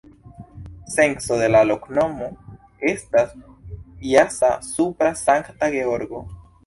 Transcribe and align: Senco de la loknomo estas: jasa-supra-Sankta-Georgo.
Senco 0.93 1.35
de 1.41 1.49
la 1.55 1.59
loknomo 1.71 2.29
estas: 2.93 3.35
jasa-supra-Sankta-Georgo. 4.13 6.25